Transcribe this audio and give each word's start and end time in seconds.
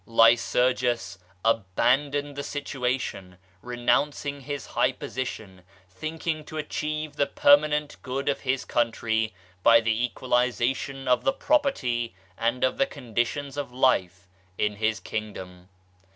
Lycurgus 0.07 1.19
abandoned 1.45 2.35
the 2.35 2.41
situation, 2.41 3.37
renouncing 3.61 4.41
his 4.41 4.65
high 4.65 4.91
position, 4.93 5.61
thinking 5.91 6.43
to 6.45 6.57
achieve 6.57 7.15
the 7.17 7.27
permanent 7.27 7.97
good 8.01 8.27
of 8.27 8.39
his 8.39 8.65
country 8.65 9.31
by 9.61 9.79
the 9.79 10.03
equalisation 10.05 11.07
of 11.07 11.23
the 11.23 11.33
property 11.33 12.15
and 12.35 12.63
of 12.63 12.79
the 12.79 12.87
conditions 12.87 13.57
of 13.57 13.71
life 13.71 14.27
in 14.57 14.77
his 14.77 14.99
Kingdom. 14.99 15.69